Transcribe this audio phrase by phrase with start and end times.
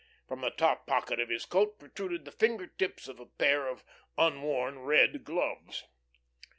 [0.27, 3.83] From the top pocket of his coat protruded the finger tips of a pair of
[4.17, 5.83] unworn red gloves.